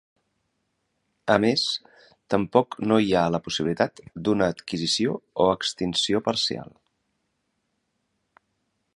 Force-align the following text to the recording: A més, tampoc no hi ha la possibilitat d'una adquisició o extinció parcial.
A 1.33 1.33
més, 1.41 1.65
tampoc 2.33 2.77
no 2.91 2.97
hi 3.03 3.11
ha 3.19 3.25
la 3.35 3.41
possibilitat 3.47 4.01
d'una 4.27 4.47
adquisició 4.53 5.13
o 5.45 5.47
extinció 5.57 6.23
parcial. 6.29 6.73